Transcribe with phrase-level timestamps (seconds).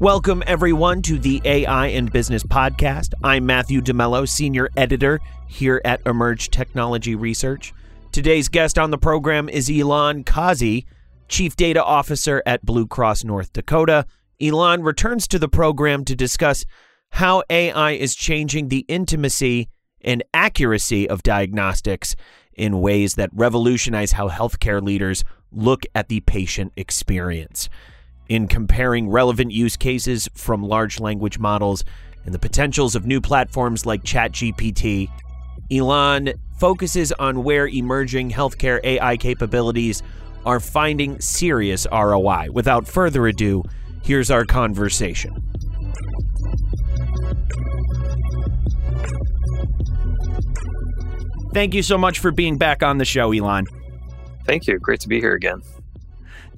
[0.00, 3.14] Welcome, everyone, to the AI and Business Podcast.
[3.24, 5.18] I'm Matthew DeMello, Senior Editor
[5.48, 7.74] here at Emerj Technology Research.
[8.12, 10.86] Today's guest on the program is Ylan Kazi,
[11.26, 14.06] Chief Data Officer at Blue Cross North Dakota.
[14.40, 16.64] Ylan returns to the program to discuss
[17.10, 19.68] how AI is changing the intimacy
[20.02, 22.14] and accuracy of diagnostics
[22.52, 27.68] in ways that revolutionize how healthcare leaders look at the patient experience.
[28.28, 31.82] In comparing relevant use cases from large language models
[32.26, 35.08] and the potentials of new platforms like ChatGPT,
[35.70, 40.02] Ylan focuses on where emerging healthcare AI capabilities
[40.44, 42.48] are finding serious ROI.
[42.52, 43.62] Without further ado,
[44.02, 45.34] here's our conversation.
[51.54, 53.64] Thank you so much for being back on the show, Ylan.
[54.44, 54.78] Thank you.
[54.78, 55.62] Great to be here again.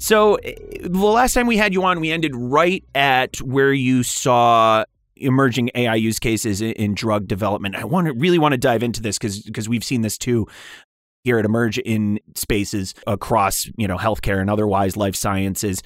[0.01, 4.03] So, eh, the last time we had you on, we ended right at where you
[4.03, 4.85] saw
[5.17, 7.77] emerging AI use cases in, in drug development.
[7.77, 10.47] I want to really want to dive into this because because we've seen this too
[11.23, 15.83] here at Emerj in spaces across you know healthcare and otherwise life sciences.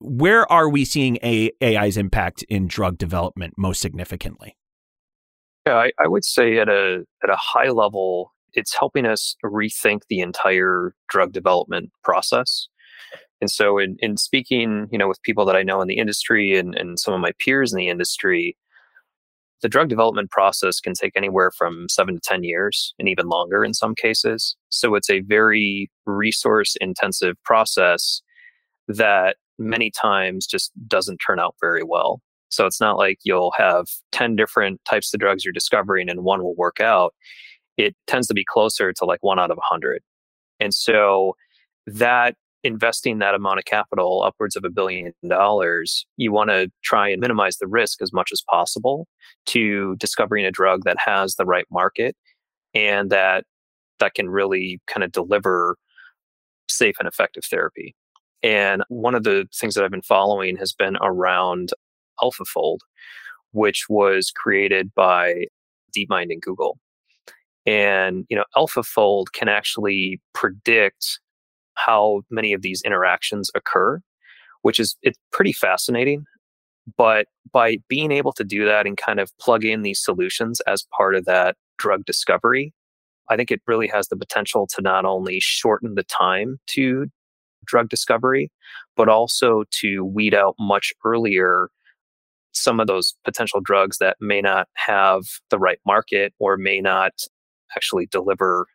[0.00, 4.56] Where are we seeing a, AI's impact in drug development most significantly?
[5.64, 10.00] Yeah, I, I would say at a at a high level, it's helping us rethink
[10.08, 12.68] the entire drug development process.
[13.44, 16.58] And so in, in speaking, you know, with people that I know in the industry
[16.58, 18.56] and, and some of my peers in the industry,
[19.60, 23.62] the drug development process can take anywhere from seven to 10 years and even longer
[23.62, 24.56] in some cases.
[24.70, 28.22] So it's a very resource intensive process
[28.88, 32.22] that many times just doesn't turn out very well.
[32.48, 36.42] So it's not like you'll have 10 different types of drugs you're discovering and one
[36.42, 37.12] will work out.
[37.76, 40.02] It tends to be closer to like one out of 100.
[40.60, 41.36] And so
[41.86, 47.08] that investing that amount of capital, upwards of a billion dollars, you want to try
[47.08, 49.06] and minimize the risk as much as possible
[49.46, 52.16] to discovering a drug that has the right market
[52.74, 53.44] and that
[54.00, 55.76] that can really kind of deliver
[56.68, 57.94] safe and effective therapy.
[58.42, 61.70] And one of the things that I've been following has been around
[62.20, 62.78] AlphaFold,
[63.52, 65.46] which was created by
[65.96, 66.78] DeepMind and Google.
[67.66, 71.20] And you know, AlphaFold can actually predict
[71.84, 74.00] how many of these interactions occur,
[74.62, 76.24] which is it's pretty fascinating.
[76.96, 80.86] But by being able to do that and kind of plug in these solutions as
[80.96, 82.72] part of that drug discovery,
[83.30, 87.06] I think it really has the potential to not only shorten the time to
[87.64, 88.50] drug discovery,
[88.96, 91.68] but also to weed out much earlier
[92.52, 97.12] some of those potential drugs that may not have the right market or may not
[97.76, 98.66] actually deliver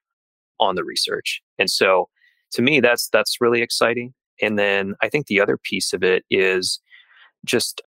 [0.59, 1.41] on the research.
[1.57, 2.09] And so
[2.51, 6.23] to me that's that's really exciting and then i think the other piece of it
[6.29, 6.79] is
[7.45, 7.81] just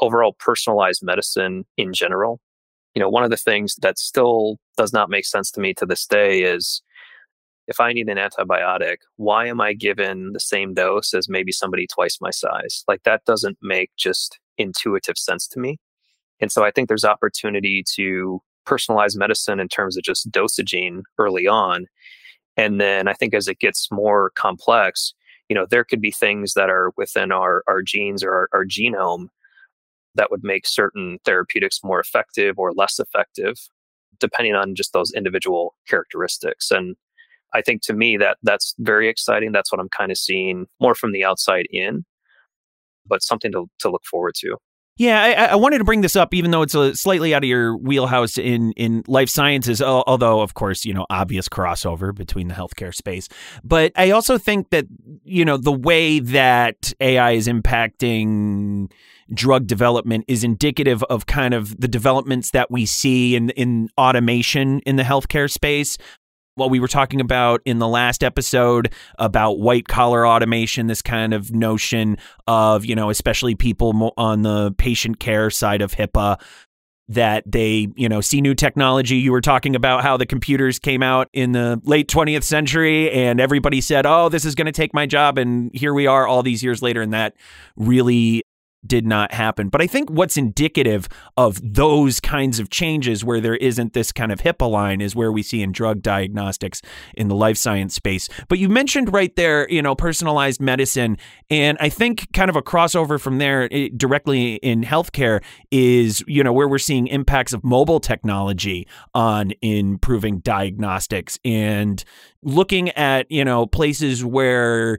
[0.00, 2.40] overall personalized medicine in general.
[2.94, 5.86] You know one of the things that still does not make sense to me to
[5.86, 6.82] this day is
[7.68, 11.86] if i need an antibiotic why am i given the same dose as maybe somebody
[11.86, 12.84] twice my size?
[12.88, 15.78] Like that doesn't make just intuitive sense to me
[16.40, 21.46] and so i think there's opportunity to personalize medicine in terms of just dosaging early
[21.46, 21.86] on
[22.58, 25.14] and then I think as it gets more complex,
[25.48, 28.64] you know, there could be things that are within our, our genes or our, our
[28.66, 29.28] genome
[30.16, 33.54] that would make certain therapeutics more effective or less effective,
[34.18, 36.72] depending on just those individual characteristics.
[36.72, 36.96] And
[37.54, 39.52] I think to me that that's very exciting.
[39.52, 42.04] That's what I'm kind of seeing more from the outside in,
[43.06, 44.56] but something to, to look forward to.
[44.98, 47.48] Yeah, I, I, wanted to bring this up, even though it's a slightly out of
[47.48, 49.80] your wheelhouse in in life sciences.
[49.80, 53.28] Although, of course, you know, obvious crossover between the healthcare space.
[53.62, 54.86] But I also think that
[55.22, 58.90] you know the way that AI is impacting
[59.32, 64.80] drug development is indicative of kind of the developments that we see in in automation
[64.80, 65.96] in the healthcare space
[66.58, 71.32] what we were talking about in the last episode about white collar automation, this kind
[71.32, 76.40] of notion of, you know, especially people on the patient care side of HIPAA
[77.08, 79.16] that they, you know, see new technology.
[79.16, 83.40] You were talking about how the computers came out in the late 20th century and
[83.40, 86.42] everybody said, "Oh, this is going to take my job." And here we are all
[86.42, 87.34] these years later and that
[87.76, 88.42] really
[88.88, 89.68] did not happen.
[89.68, 94.32] But I think what's indicative of those kinds of changes where there isn't this kind
[94.32, 96.82] of HIPAA line is where we see in drug diagnostics
[97.14, 98.28] in the life science space.
[98.48, 101.18] But you mentioned right there, you know, personalized medicine.
[101.50, 106.24] And I think kind of a crossover from there it, eh, directly in healthcare is,
[106.26, 112.04] you know, where we're seeing impacts of mobile technology on improving diagnostics and
[112.42, 114.98] looking at, you know, places where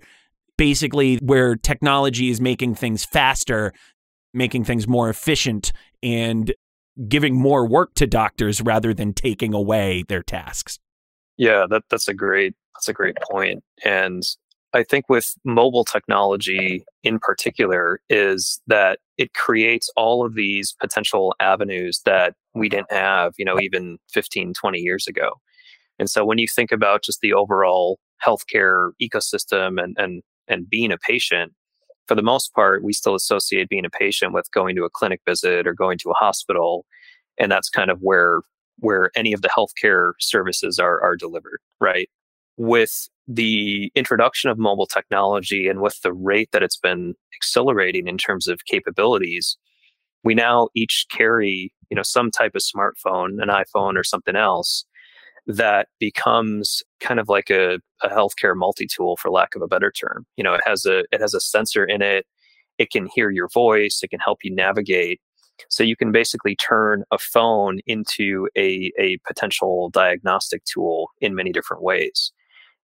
[0.60, 3.74] basically where technology is making things faster
[4.34, 5.72] making things more efficient
[6.04, 6.54] and
[7.08, 10.80] giving more work to doctors rather than taking away their tasks.
[11.38, 13.64] Yeah, that that's a great that's a great point.
[13.86, 14.24] And
[14.74, 21.34] I think with mobile technology in particular is that it creates all of these potential
[21.40, 25.32] avenues that we didn't have, you know, even 15, 20 years ago.
[25.98, 30.92] And so when you think about just the overall healthcare ecosystem and and and being
[30.92, 31.54] a patient,
[32.08, 35.22] for the most part, we still associate being a patient with going to a clinic
[35.28, 36.86] visit or going to a hospital.
[37.38, 38.42] And that's kind of where
[38.82, 42.10] where any of the healthcare services are are delivered, right?
[42.58, 48.18] With the introduction of mobile technology and with the rate that it's been accelerating in
[48.18, 49.58] terms of capabilities,
[50.24, 54.84] we now each carry, you know, some type of smartphone, an iPhone or something else
[55.50, 60.26] that becomes kind of like a, a healthcare multi-tool for lack of a better term.
[60.38, 62.28] You know, it has a it has a sensor in it.
[62.78, 64.02] It can hear your voice.
[64.04, 65.20] It can help you navigate.
[65.68, 71.52] So you can basically turn a phone into a, a potential diagnostic tool in many
[71.52, 72.32] different ways.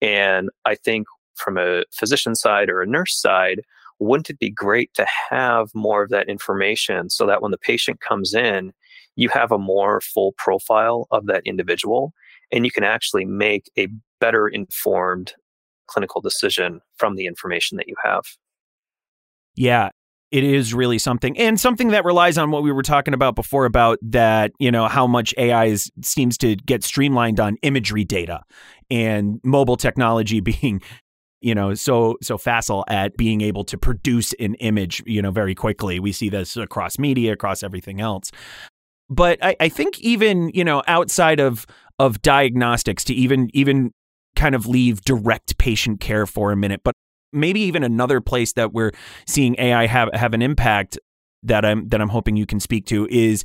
[0.01, 3.61] And I think from a physician side or a nurse side,
[3.99, 7.99] wouldn't it be great to have more of that information so that when the patient
[7.99, 8.71] comes in,
[9.15, 12.13] you have a more full profile of that individual
[12.53, 13.87] and you can actually make a
[14.21, 15.33] better informed
[15.87, 18.23] clinical decision from the information that you have.
[19.55, 19.89] Yeah,
[20.31, 23.65] it is really something and something that relies on what we were talking about before
[23.65, 28.41] about that you know how much ai is, seems to get streamlined on imagery data
[28.89, 30.81] and mobile technology being
[31.39, 35.53] you know so so facile at being able to produce an image you know very
[35.53, 38.31] quickly we see this across media across everything else
[39.09, 41.67] but I, I think even you know outside of
[41.99, 43.91] of diagnostics to even even
[44.35, 46.81] kind of leave direct patient care for a minute.
[46.83, 46.95] But
[47.31, 48.91] maybe even another place that we're
[49.27, 50.97] seeing AI have have an impact
[51.43, 53.43] that I'm that I'm hoping you can speak to is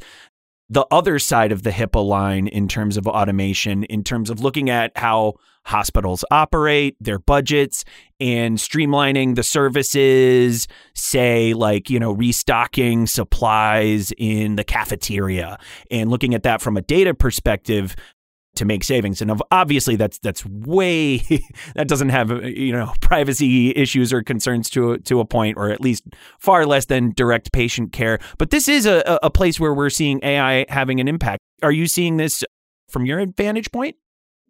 [0.71, 4.69] the other side of the HIPAA line in terms of automation, in terms of looking
[4.69, 5.35] at how
[5.65, 7.85] hospitals operate, their budgets,
[8.21, 15.59] and streamlining the services, say, like, you know, restocking supplies in the cafeteria,
[15.91, 17.97] and looking at that from a data perspective
[18.59, 19.23] to make savings.
[19.23, 21.19] And obviously, that's that's way
[21.75, 25.81] that doesn't have you know privacy issues or concerns to to a point, or at
[25.81, 26.05] least
[26.39, 28.19] far less than direct patient care.
[28.39, 31.41] But this is a, a place where we're seeing AI having an impact.
[31.63, 32.45] Are you seeing this
[32.89, 33.97] from your vantage point?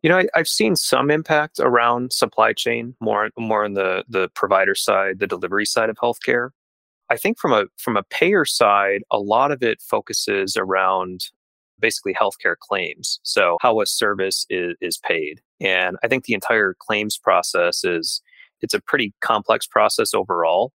[0.02, 4.28] You know, I, have seen some impact around supply chain, more more on the the
[4.34, 6.50] provider side, the delivery side of healthcare.
[7.10, 11.30] I think from a from a payer side, a lot of it focuses around
[11.80, 13.20] basically healthcare claims.
[13.22, 15.40] So how a service is, is paid.
[15.60, 18.22] And I think the entire claims process is
[18.60, 20.72] it's a pretty complex process overall.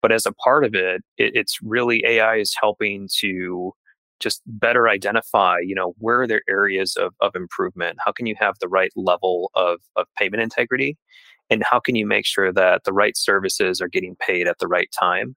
[0.00, 3.72] But as a part of it, it it's really AI is helping to
[4.22, 7.98] just better identify, you know, where are there areas of, of improvement?
[8.04, 10.96] How can you have the right level of, of payment integrity?
[11.50, 14.68] And how can you make sure that the right services are getting paid at the
[14.68, 15.36] right time?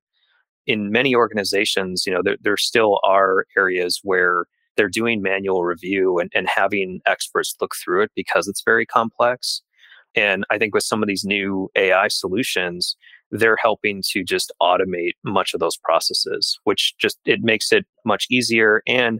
[0.68, 4.46] In many organizations, you know, there, there still are areas where
[4.76, 9.62] they're doing manual review and, and having experts look through it because it's very complex.
[10.16, 12.96] And I think with some of these new AI solutions,
[13.32, 18.28] they're helping to just automate much of those processes, which just it makes it much
[18.30, 19.20] easier and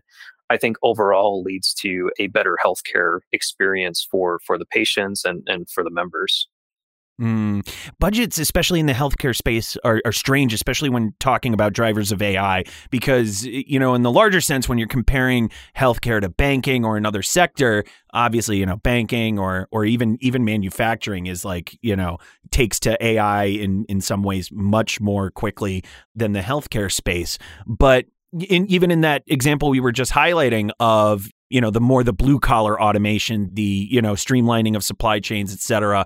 [0.50, 5.70] I think overall leads to a better healthcare experience for for the patients and, and
[5.70, 6.48] for the members.
[7.20, 7.66] Mm.
[7.98, 12.22] Budgets, especially in the healthcare space, are, are, strange, especially when talking about drivers of
[12.22, 16.98] AI, because, you know, in the larger sense, when you're comparing healthcare to banking or
[16.98, 22.18] another sector, obviously, you know, banking or or even even manufacturing is like, you know,
[22.52, 27.38] takes to AI in, in some ways much more quickly than the healthcare space.
[27.66, 32.04] But in, even in that example we were just highlighting of you know the more
[32.04, 36.06] the blue collar automation the you know streamlining of supply chains et cetera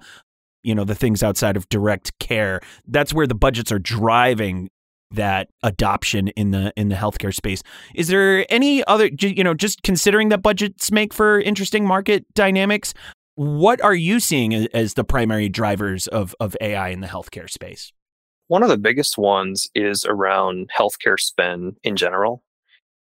[0.64, 4.70] you know the things outside of direct care that's where the budgets are driving
[5.12, 7.64] that adoption in the in the healthcare space.
[7.96, 12.94] Is there any other you know just considering that budgets make for interesting market dynamics
[13.36, 17.94] what are you seeing as the primary drivers of of AI in the healthcare space?
[18.48, 22.44] One of the biggest ones is around healthcare spend in general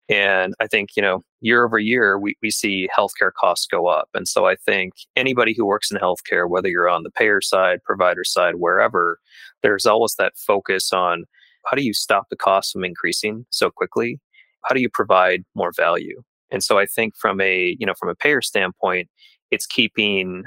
[0.10, 4.10] and I think, you know, year over year, we, we see healthcare costs go up.
[4.13, 7.83] And so I think anybody who works in healthcare, whether you're on the payer side,
[7.83, 9.19] provider side, wherever,
[9.62, 11.24] there's always that focus on
[11.65, 14.19] how do you stop the costs from increasing so quickly?
[14.65, 16.22] How do you provide more value?
[16.51, 19.10] And so I think from a, you know, from a payer standpoint,
[19.51, 20.43] it's keeping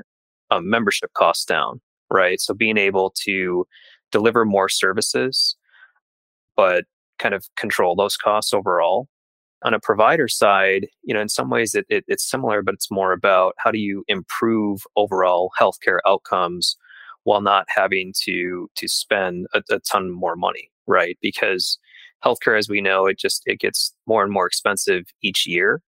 [0.50, 2.40] um, membership costs down, right?
[2.40, 3.66] So being able to
[4.12, 5.56] deliver more services,
[6.56, 6.84] but
[7.18, 9.08] kind of control those costs overall.
[9.64, 12.90] On a provider side, you know, in some ways it, it, it's similar, but it's
[12.90, 16.76] more about how do you improve overall healthcare outcomes
[17.25, 21.18] while not having to to spend a, a ton more money, right?
[21.22, 21.78] Because
[22.25, 25.82] healthcare, as we know, it just it gets more and more expensive each year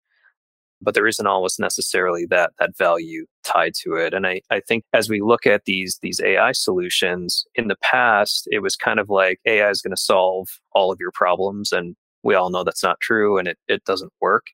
[0.85, 4.12] but there isn't always necessarily that that value tied to it.
[4.14, 8.47] And I, I think as we look at these these AI solutions, in the past,
[8.50, 11.73] it was kind of like AI is going to solve all of your problems.
[11.73, 14.47] And we all know that's not true and it, it doesn't work.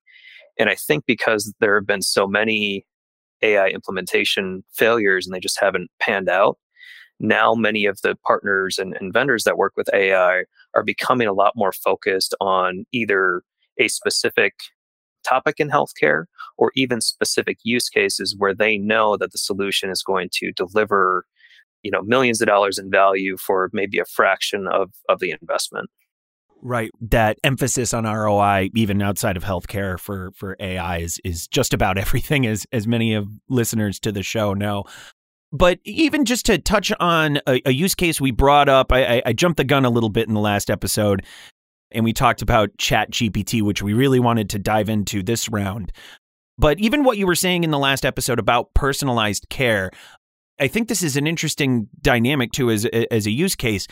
[0.58, 2.84] And I think because there have been so many
[3.42, 6.58] AI implementation failures and they just haven't panned out,
[7.20, 11.32] now many of the partners and, and vendors that work with AI are becoming a
[11.32, 13.42] lot more focused on either
[13.78, 14.54] a specific
[15.22, 16.24] topic in healthcare
[16.56, 21.26] or even specific use cases where they know that the solution is going to deliver
[21.82, 25.90] you know millions of dollars in value for maybe a fraction of of the investment
[26.62, 31.74] right that emphasis on ROI even outside of healthcare for for AI is is just
[31.74, 34.84] about everything as as many of listeners to the show know
[35.52, 39.22] but even just to touch on a, a use case we brought up, I, I,
[39.26, 41.24] I, jumped the gun a little bit in the last episode
[41.90, 45.92] and we talked about Chat GPT, which we really wanted to dive into this round.
[46.56, 49.90] But even what you were saying in the last episode about personalized care,
[50.60, 53.86] I think this is an interesting dynamic too as as a use case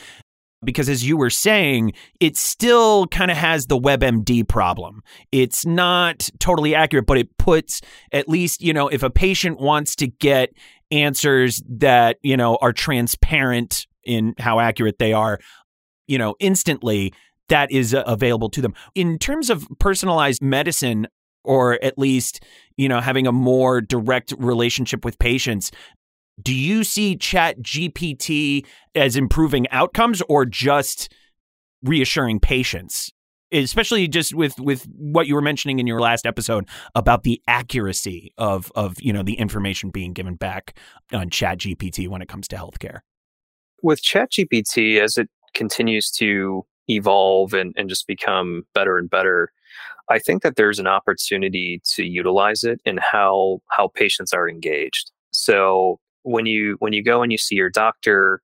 [0.64, 5.02] because as you were saying, it still kind of has the WebMD problem.
[5.30, 7.80] It's not totally accurate, but it puts
[8.12, 10.50] at least, you know, if a patient wants to get
[10.90, 15.38] answers that, you know, are transparent in how accurate they are,
[16.06, 17.12] you know, instantly,
[17.48, 18.74] that is uh, available to them.
[18.94, 21.06] In terms of personalized medicine,
[21.44, 22.44] or at least,
[22.76, 25.70] you know, having a more direct relationship with patients,
[26.40, 28.64] do you see Chat GPT
[28.94, 31.12] as improving outcomes or just
[31.82, 33.12] reassuring patients?
[33.50, 38.32] Especially just with with what you were mentioning in your last episode about the accuracy
[38.36, 40.76] of of you know the information being given back
[41.12, 43.00] on Chat GPT when it comes to healthcare.
[43.82, 49.50] With Chat GPT, as it continues to evolve and, and just become better and better,
[50.10, 55.10] I think that there's an opportunity to utilize it in how how patients are engaged.
[55.30, 58.42] So when you when you go and you see your doctor,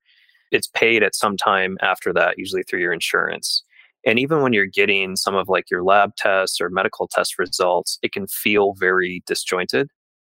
[0.50, 3.62] it's paid at some time after that, usually through your insurance.
[4.06, 7.98] And even when you're getting some of like your lab tests or medical test results,
[8.02, 9.88] it can feel very disjointed.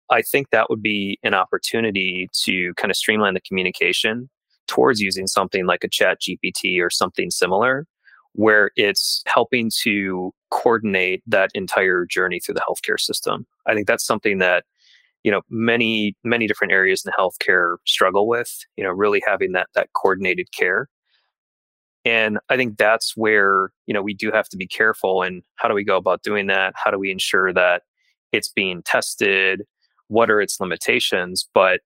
[0.09, 4.29] I think that would be an opportunity to kind of streamline the communication
[4.67, 7.85] towards using something like a chat GPT or something similar
[8.33, 13.45] where it's helping to coordinate that entire journey through the healthcare system.
[13.67, 14.65] I think that's something that
[15.23, 18.51] you know many many different areas in healthcare struggle with.
[18.77, 20.87] You know, really having that that coordinated care.
[22.05, 25.23] And I think that's where you know we do have to be careful.
[25.23, 26.73] And how do we go about doing that?
[26.75, 27.83] How do we ensure that
[28.31, 29.63] it's being tested?
[30.07, 31.47] What are its limitations?
[31.53, 31.81] But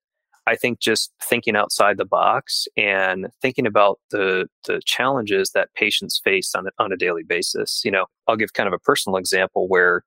[0.46, 6.22] I think just thinking outside the box and thinking about the the challenges that patients
[6.24, 7.82] face on on a daily basis.
[7.84, 10.04] You know, I'll give kind of a personal example where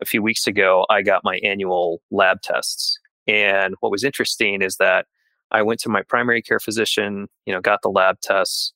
[0.00, 4.76] a few weeks ago I got my annual lab tests, and what was interesting is
[4.76, 5.06] that
[5.50, 8.72] I went to my primary care physician, you know, got the lab tests,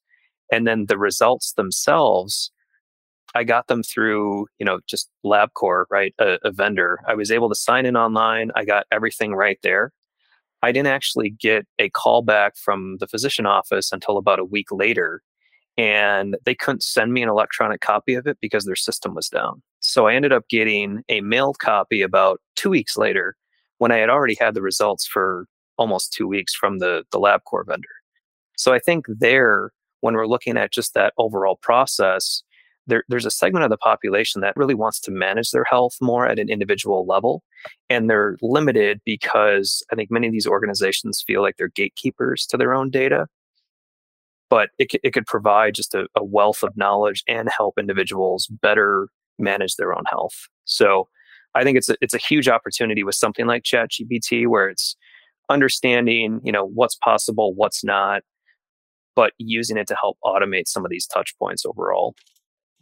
[0.50, 2.50] and then the results themselves.
[3.34, 6.14] I got them through, you know, just LabCorp, right?
[6.18, 6.98] A, a vendor.
[7.08, 8.50] I was able to sign in online.
[8.54, 9.90] I got everything right there
[10.62, 14.70] I didn't actually get a call back from the physician office until about a week
[14.70, 15.22] later.
[15.76, 19.62] And they couldn't send me an electronic copy of it because their system was down.
[19.82, 23.36] So I ended up getting a mailed copy about two weeks later
[23.78, 25.46] when I had already had the results for
[25.76, 27.88] almost two weeks from the, the LabCorp vendor.
[28.56, 32.44] So I think there, when we're looking at just that overall process,
[32.86, 36.26] there, there's a segment of the population that really wants to manage their health more
[36.26, 37.42] at an individual level.
[37.90, 42.56] And they're limited because I think many of these organizations feel like they're gatekeepers to
[42.56, 43.26] their own data.
[44.48, 49.08] But it, it could provide just a, a wealth of knowledge and help individuals better
[49.42, 50.34] manage their own health.
[50.64, 51.08] So
[51.54, 54.96] I think it's a, it's a huge opportunity with something like ChatGPT where it's
[55.50, 58.22] understanding, you know, what's possible, what's not,
[59.14, 62.14] but using it to help automate some of these touch points overall.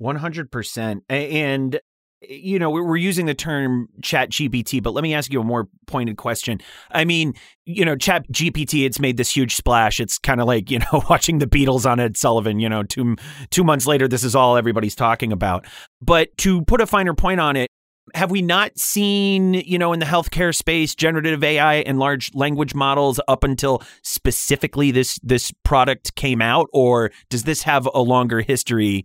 [0.00, 1.00] 100%.
[1.08, 1.80] And
[2.28, 5.44] Eh, you know, we're using the term chat GPT, but let me ask you a
[5.44, 6.60] more pointed question.
[6.90, 7.34] I mean,
[7.64, 10.00] you know, chat GPT, it's made this huge splash.
[10.00, 13.16] It's kind of like, you know, watching the Beatles on Ed Sullivan, you know, two,
[13.50, 15.66] two months later, this is all everybody's talking about.
[16.00, 17.68] But to put a finer point on it,
[18.14, 22.74] have we not seen, you know, in the healthcare space, generative AI and large language
[22.74, 28.40] models up until specifically this this product came out, or does this have a longer
[28.40, 29.04] history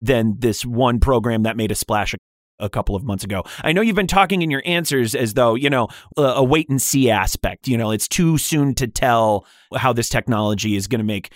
[0.00, 2.14] than this one program that made a splash
[2.60, 3.42] a couple of months ago.
[3.62, 6.80] I know you've been talking in your answers as though, you know, a, wait and
[6.80, 7.68] see aspect.
[7.68, 11.30] You know, it's too soon to tell how this technology is going to make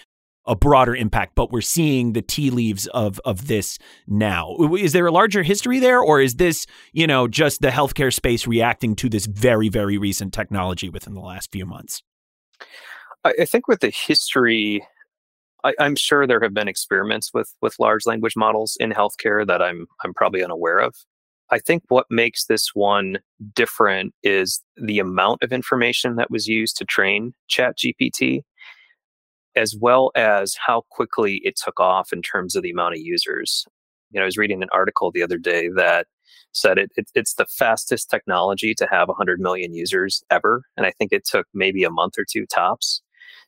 [0.47, 4.55] a broader impact, but we're seeing the tea leaves of of this now.
[4.79, 8.47] Is there a larger history there, or is this, you know, just the healthcare space
[8.47, 12.03] reacting to this very, very recent technology within the last few months?
[13.25, 14.87] I think with the history,
[15.65, 19.63] I, am sure there have been experiments with with large language models in healthcare that
[19.63, 20.95] I'm I'm probably unaware of.
[21.55, 23.19] I think what makes this one
[23.55, 28.41] different is the amount of information that was used to train ChatGPT,
[29.55, 33.65] as well as how quickly it took off in terms of the amount of users.
[34.11, 36.09] You know, I was reading an article the other day that
[36.51, 40.65] said it, it, it's the fastest technology to have 100 million users ever.
[40.77, 43.01] And I think it took maybe a month or two tops.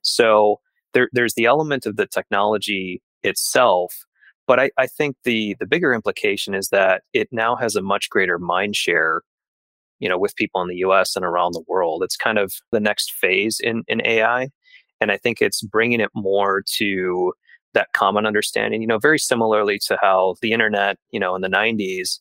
[0.03, 0.61] So
[0.95, 4.06] there, there's the element of the technology itself
[4.47, 8.09] but I, I think the the bigger implication is that it now has a much
[8.11, 9.23] greater mind share,
[9.99, 11.17] you know, with people in the U.S.
[11.17, 12.03] and around the world.
[12.03, 14.49] It's kind of the next phase in in AI,
[15.01, 17.33] and I think it's bringing it more to
[17.75, 18.81] that common understanding.
[18.81, 22.21] You know, very similarly to how the internet, you know, in the '90s,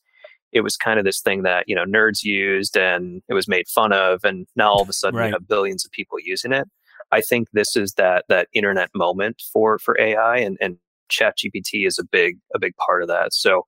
[0.52, 3.68] it was kind of this thing that you know nerds used and it was made
[3.68, 5.28] fun of, and now all of a sudden right.
[5.28, 6.66] you have billions of people using it.
[7.12, 10.78] I think this is that that internet moment for for AI, and and
[11.10, 13.32] ChatGPT is a big a big part of that.
[13.32, 13.66] So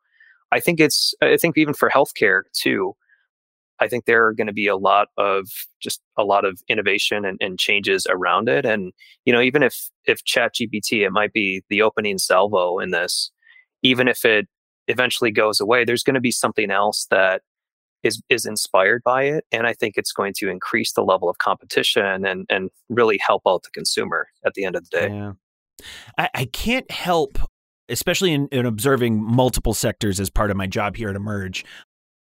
[0.52, 2.94] I think it's I think even for healthcare too.
[3.80, 5.46] I think there are going to be a lot of
[5.80, 8.64] just a lot of innovation and, and changes around it.
[8.66, 8.92] And
[9.24, 13.30] you know, even if if ChatGPT, it might be the opening salvo in this.
[13.82, 14.48] Even if it
[14.88, 17.42] eventually goes away, there's going to be something else that
[18.02, 21.38] is is inspired by it, and I think it's going to increase the level of
[21.38, 25.08] competition and and really help out the consumer at the end of the day.
[25.08, 25.32] Yeah.
[26.16, 27.38] I, I can't help,
[27.88, 31.64] especially in, in observing multiple sectors as part of my job here at Emerj,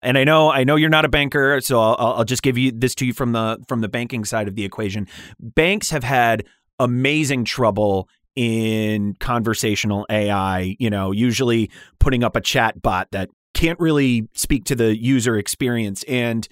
[0.03, 2.73] And I know, I know you're not a banker, so I'll, I'll just give you
[2.73, 5.09] this to you from the from the banking side of the equation.
[5.41, 6.45] Banks have had
[6.79, 10.77] amazing trouble in conversational AI.
[10.79, 15.39] You know, usually putting up a chat bot that can't really speak to the user
[15.39, 16.47] experience and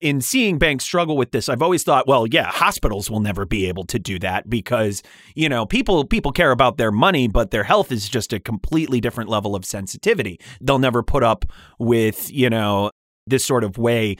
[0.00, 3.66] in seeing banks struggle with this, I've always thought, well, yeah, hospitals will never be
[3.66, 5.02] able to do that because,
[5.34, 9.00] you know, people people care about their money, but their health is just a completely
[9.00, 10.38] different level of sensitivity.
[10.60, 11.44] They'll never put up
[11.78, 12.90] with, you know,
[13.26, 14.16] this sort of way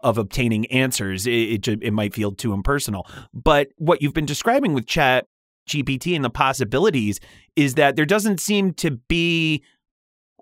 [0.00, 1.26] of obtaining answers.
[1.26, 3.06] It, it, it might feel too impersonal.
[3.32, 5.26] But what you've been describing with chat
[5.68, 7.20] GPT and the possibilities
[7.54, 9.62] is that there doesn't seem to be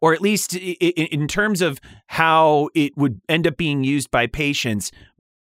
[0.00, 4.90] or at least in terms of how it would end up being used by patients,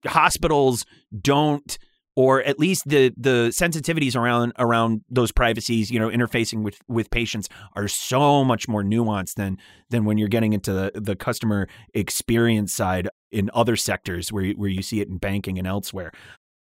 [0.06, 0.84] hospitals
[1.20, 1.78] don't
[2.16, 7.10] or at least the the sensitivities around around those privacies, you know, interfacing with with
[7.10, 9.56] patients are so much more nuanced than
[9.90, 14.68] than when you're getting into the, the customer experience side in other sectors where where
[14.68, 16.12] you see it in banking and elsewhere.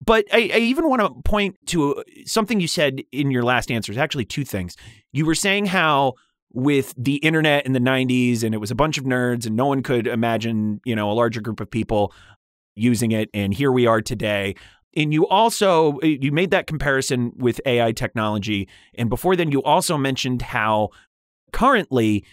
[0.04, 3.96] But I, I even want to point to something you said in your last answers.
[3.96, 4.76] Actually, two things.
[5.12, 6.14] You were saying how
[6.54, 9.66] with the internet in the 90s and it was a bunch of nerds and no
[9.66, 12.14] one could imagine, you know, a larger group of people
[12.76, 14.54] using it and here we are today.
[14.96, 19.62] And you also eh, you made that comparison with AI technology and before then you
[19.64, 20.90] also mentioned how
[21.52, 22.24] currently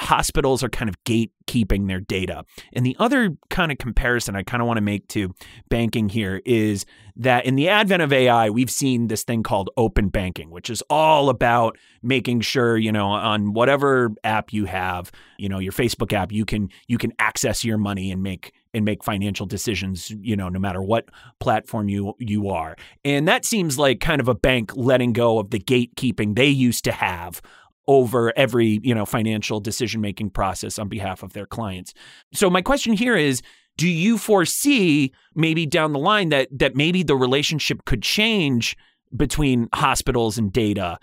[0.00, 2.44] hospitals are kind of gatekeeping their data.
[2.72, 5.34] And the other kind of comparison I kind of want to make to
[5.68, 6.86] banking here is
[7.16, 10.82] that in the advent of AI, we've seen this thing called open banking, which is
[10.88, 16.14] all about making sure, you know, on whatever app you have, you know, your Facebook
[16.14, 20.36] app, you can you can access your money and make and make financial decisions, you
[20.36, 21.10] know, no matter what
[21.40, 22.74] platform you you are.
[23.04, 26.84] And that seems like kind of a bank letting go of the gatekeeping they used
[26.84, 27.42] to have
[27.90, 31.92] over every you know financial decision making process on behalf of their clients.
[32.32, 33.42] So my question here is
[33.76, 38.76] do you foresee maybe down the line that that maybe the relationship could change
[39.16, 40.98] between hospitals and data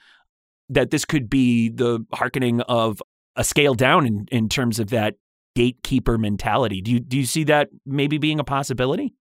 [0.69, 3.03] that this could be the harkening of
[3.35, 5.15] a scale down in, in terms of that
[5.55, 6.81] gatekeeper mentality.
[6.81, 9.13] Do you do you see that maybe being a possibility?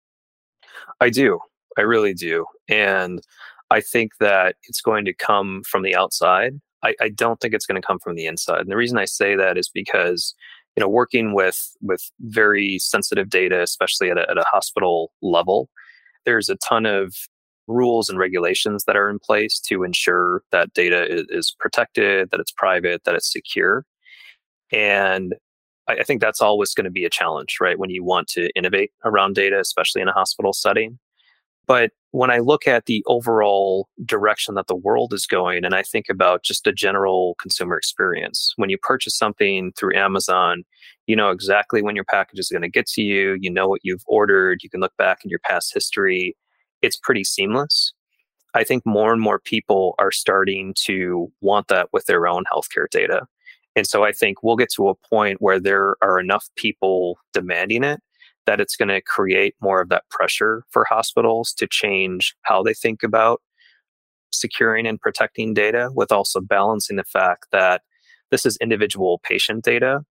[1.01, 1.39] I do.
[1.79, 2.45] I really do.
[2.69, 3.21] And
[3.71, 6.61] I think that it's going to come from the outside.
[6.85, 8.61] I, I don't think it's going to come from the inside.
[8.61, 10.35] And the reason I say that is because
[10.75, 15.69] you know working with with very sensitive data, especially at a, at a hospital level,
[16.25, 17.15] there's a ton of
[17.67, 22.39] rules and regulations that are in place to ensure that data is, is protected, that
[22.39, 23.85] it's private, that it's secure.
[24.71, 25.33] And
[25.87, 27.79] I, I think that's always going to be a challenge, right?
[27.79, 30.99] When you want to innovate around data, especially in a hospital setting.
[31.67, 35.83] But when I look at the overall direction that the world is going, and I
[35.83, 40.63] think about just a general consumer experience, when you purchase something through Amazon,
[41.07, 43.81] you know exactly when your package is going to get to you, you know what
[43.83, 46.35] you've ordered, you can look back in your past history.
[46.81, 47.93] It's pretty seamless.
[48.53, 52.89] I think more and more people are starting to want that with their own healthcare
[52.89, 53.23] data.
[53.75, 57.83] And so I think we'll get to a point where there are enough people demanding
[57.83, 57.99] it
[58.45, 62.73] that it's going to create more of that pressure for hospitals to change how they
[62.73, 63.41] think about
[64.31, 67.81] securing and protecting data with also balancing the fact that
[68.31, 70.01] this is individual patient data.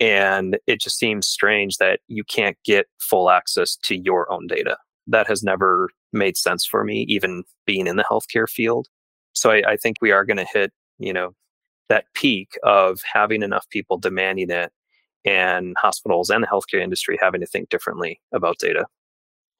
[0.00, 4.76] And it just seems strange that you can't get full access to your own data.
[5.06, 8.88] That has never made sense for me even being in the healthcare field.
[9.32, 11.34] So i, I think we are going to hit you know
[11.88, 14.72] that peak of having enough people demanding it
[15.24, 18.86] and hospitals and the healthcare industry having to think differently about data.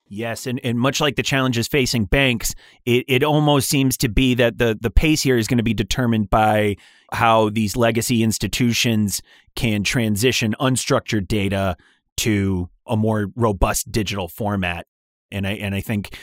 [0.07, 4.35] Yes, and, and much like the challenges facing banks, it, it almost seems to be
[4.35, 6.77] that the, the pace here is going to be determined by
[7.13, 9.23] how these legacy institutions
[9.57, 11.77] can transition unstructured data
[12.19, 14.87] to a more robust digital format.
[15.31, 16.17] And I and I think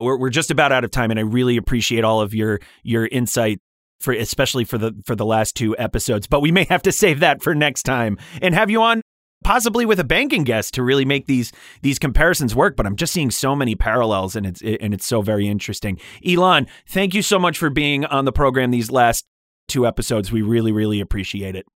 [0.00, 3.06] we're we're just about out of time, and I really appreciate all of your your
[3.06, 3.60] insight
[4.00, 6.26] for especially for the for the last two episodes.
[6.26, 8.18] But we may have to save that for next time.
[8.42, 9.02] And have you on
[9.44, 12.76] possibly with a banking guest to really make these these comparisons work?
[12.76, 15.98] But i'm just seeing so many parallels and it's and it's so very interesting.
[16.24, 19.24] Ylan, thank you so much for being on the program these last
[19.68, 20.32] two episodes.
[20.32, 21.66] We really really appreciate it.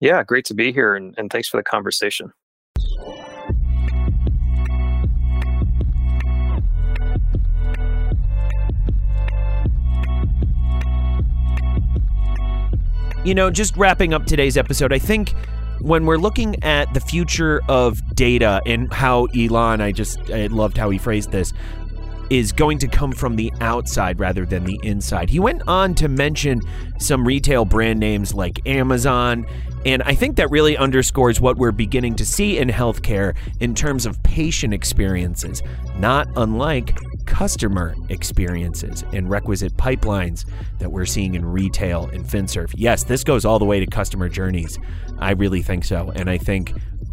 [0.00, 2.32] Yeah great to be here and, and thanks for the conversation
[13.26, 15.34] you know, just wrapping up today's episode, I think
[15.80, 20.78] when we're looking at the future of data and how Ylan, I just I loved
[20.78, 21.52] how he phrased this,
[22.30, 25.28] is going to come from the outside rather than the inside.
[25.28, 26.60] He went on to mention
[26.98, 29.44] some retail brand names like Amazon,
[29.84, 34.06] and I think that really underscores what we're beginning to see in healthcare in terms
[34.06, 35.62] of patient experiences,
[35.98, 40.44] not unlike customer experiences and requisite pipelines
[40.78, 42.72] that we're seeing in retail and FinServ.
[42.74, 44.78] Yes, this goes all the way to customer journeys.
[45.18, 46.12] I really think so.
[46.14, 46.72] And I think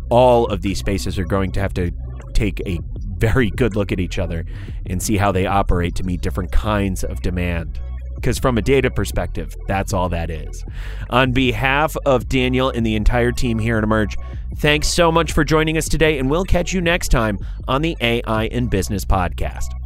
[0.10, 1.92] all of these spaces are going to have to
[2.34, 2.80] take a
[3.18, 4.46] very good look at each other
[4.86, 7.80] and see how they operate to meet different kinds of demand.
[8.16, 10.64] Because from a data perspective, that's all that is.
[11.10, 14.16] On behalf of Daniel and the entire team here at Emerj,
[14.58, 17.98] thanks so much for joining us today, and we'll catch you next time on the
[18.00, 19.83] AI in Business podcast.